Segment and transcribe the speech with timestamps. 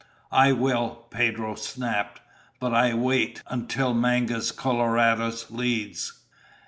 [0.33, 2.21] "I will!" Pedro snapped.
[2.59, 6.21] "But I wait until Mangus Coloradus leads!"